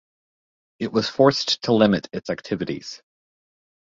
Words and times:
It 0.79 0.91
was 0.91 1.07
forced 1.11 1.61
to 1.65 1.73
limit 1.73 2.09
its 2.11 2.31
activities. 2.31 3.03